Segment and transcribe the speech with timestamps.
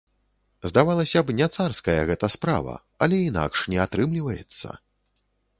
[0.69, 4.67] Здавалася б, не царская гэта справа, але інакш не атрымліваецца.